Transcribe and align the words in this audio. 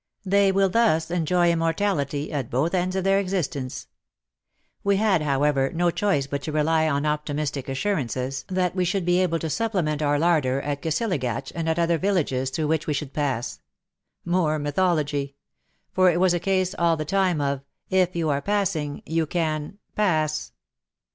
They 0.25 0.51
will 0.51 0.69
thus 0.69 1.11
enjoy 1.11 1.51
immortality 1.51 2.33
at 2.33 2.49
both 2.49 2.73
ends 2.73 2.95
of 2.95 3.03
their 3.03 3.19
existence. 3.19 3.85
We 4.83 4.97
had, 4.97 5.21
however, 5.21 5.69
no 5.75 5.91
choice 5.91 6.25
but 6.25 6.41
to 6.41 6.51
rely 6.51 6.89
on 6.89 7.05
optimistic 7.05 7.69
assurances 7.69 8.43
that 8.49 8.75
we 8.75 8.83
74 8.83 8.83
WAR 8.83 8.83
AND 8.83 8.83
WOMEN 8.83 8.85
should 8.85 9.05
be 9.05 9.21
able 9.21 9.39
to 9.39 9.49
supplement 9.51 10.01
our 10.01 10.17
larder 10.17 10.59
at 10.61 10.81
Kisilagatch 10.81 11.51
and 11.53 11.69
at 11.69 11.77
other 11.77 11.99
villages 11.99 12.49
through 12.49 12.69
which 12.69 12.87
we 12.87 12.95
should 12.95 13.13
pass. 13.13 13.59
More 14.25 14.57
mythology! 14.57 15.35
For 15.93 16.09
it 16.09 16.19
was 16.19 16.33
a 16.33 16.39
case 16.39 16.73
all 16.79 16.97
the 16.97 17.05
time 17.05 17.39
of, 17.39 17.61
'* 17.81 17.89
if 18.01 18.15
you 18.15 18.31
are 18.31 18.41
passing, 18.41 19.03
you 19.05 19.27
can— 19.27 19.77
pass." 19.95 20.51